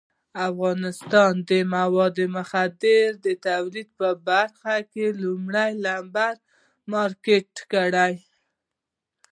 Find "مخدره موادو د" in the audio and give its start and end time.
1.71-3.27